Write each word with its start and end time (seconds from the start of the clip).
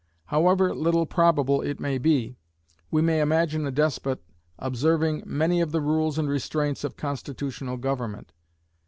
However 0.25 0.73
little 0.73 1.05
probable 1.05 1.61
it 1.61 1.79
may 1.79 1.99
be, 1.99 2.35
we 2.89 3.03
may 3.03 3.21
imagine 3.21 3.67
a 3.67 3.71
despot 3.71 4.19
observing 4.57 5.21
many 5.27 5.61
of 5.61 5.71
the 5.71 5.79
rules 5.79 6.17
and 6.17 6.27
restraints 6.27 6.83
of 6.83 6.97
constitutional 6.97 7.77
government. 7.77 8.33